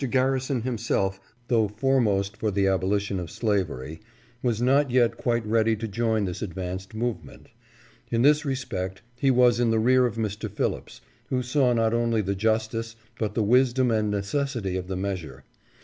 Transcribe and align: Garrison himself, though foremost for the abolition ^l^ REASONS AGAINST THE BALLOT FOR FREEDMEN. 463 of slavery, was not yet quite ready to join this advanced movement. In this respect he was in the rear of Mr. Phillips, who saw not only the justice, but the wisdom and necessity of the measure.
Garrison 0.09 0.61
himself, 0.63 1.21
though 1.47 1.67
foremost 1.67 2.35
for 2.35 2.49
the 2.49 2.65
abolition 2.65 3.17
^l^ 3.17 3.21
REASONS 3.21 3.37
AGAINST 3.37 3.39
THE 3.39 3.45
BALLOT 3.45 3.59
FOR 3.59 3.75
FREEDMEN. 3.75 3.99
463 4.41 4.49
of 4.49 4.49
slavery, 4.49 4.49
was 4.49 4.59
not 4.63 4.91
yet 4.91 5.17
quite 5.17 5.45
ready 5.45 5.75
to 5.75 5.87
join 5.87 6.25
this 6.25 6.41
advanced 6.41 6.95
movement. 6.95 7.49
In 8.09 8.21
this 8.23 8.43
respect 8.43 9.01
he 9.15 9.29
was 9.29 9.59
in 9.59 9.69
the 9.69 9.77
rear 9.77 10.07
of 10.07 10.15
Mr. 10.15 10.49
Phillips, 10.49 11.01
who 11.29 11.43
saw 11.43 11.73
not 11.73 11.93
only 11.93 12.21
the 12.21 12.33
justice, 12.33 12.95
but 13.19 13.35
the 13.35 13.43
wisdom 13.43 13.91
and 13.91 14.09
necessity 14.09 14.75
of 14.75 14.87
the 14.87 14.97
measure. 14.97 15.43